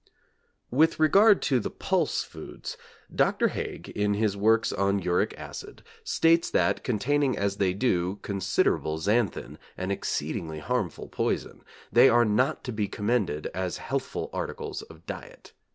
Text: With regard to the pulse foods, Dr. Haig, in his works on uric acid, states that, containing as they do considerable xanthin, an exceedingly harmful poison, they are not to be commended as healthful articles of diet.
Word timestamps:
With 0.71 0.99
regard 0.99 1.43
to 1.43 1.59
the 1.59 1.69
pulse 1.69 2.23
foods, 2.23 2.75
Dr. 3.13 3.49
Haig, 3.49 3.87
in 3.89 4.15
his 4.15 4.35
works 4.35 4.73
on 4.73 4.97
uric 4.97 5.35
acid, 5.37 5.83
states 6.03 6.49
that, 6.49 6.83
containing 6.83 7.37
as 7.37 7.57
they 7.57 7.75
do 7.75 8.15
considerable 8.23 8.97
xanthin, 8.97 9.59
an 9.77 9.91
exceedingly 9.91 10.57
harmful 10.57 11.07
poison, 11.07 11.63
they 11.91 12.09
are 12.09 12.25
not 12.25 12.63
to 12.63 12.71
be 12.71 12.87
commended 12.87 13.45
as 13.53 13.77
healthful 13.77 14.31
articles 14.33 14.81
of 14.81 15.05
diet. 15.05 15.53